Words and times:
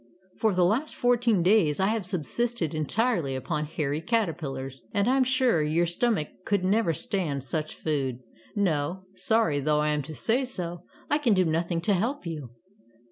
For 0.37 0.51
the 0.55 0.65
last 0.65 0.95
four 0.95 1.15
teen 1.15 1.43
days 1.43 1.79
I 1.79 1.89
have 1.89 2.07
subsisted 2.07 2.73
entirely 2.73 3.35
upon 3.35 3.65
hairy 3.65 4.01
caterpillars, 4.01 4.81
and 4.95 5.07
I 5.07 5.15
am 5.15 5.23
sure 5.23 5.61
your 5.61 5.85
stomach 5.85 6.43
could 6.43 6.63
never 6.65 6.91
stand 6.91 7.43
such 7.43 7.75
food. 7.75 8.17
No, 8.55 9.05
sorry 9.13 9.59
though 9.59 9.81
I 9.81 9.89
am 9.89 10.01
to 10.01 10.15
say 10.15 10.43
so, 10.43 10.85
I 11.11 11.19
can 11.19 11.35
do 11.35 11.45
nothing 11.45 11.81
to 11.81 11.93
help 11.93 12.25
you. 12.25 12.49